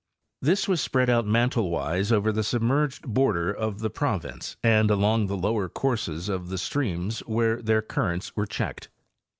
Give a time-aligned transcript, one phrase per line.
[0.41, 5.27] This was spread out mantle wise over the submerged border of the province and along
[5.27, 8.89] the lower courses of the streams where their currents were checked.